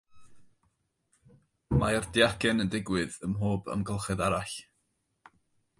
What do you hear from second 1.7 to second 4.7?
Mae'r diacen yn digwydd ym mhob amgylchedd arall.